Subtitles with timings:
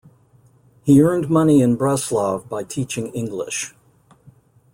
[0.83, 3.75] He earned money in Breslau by teaching English.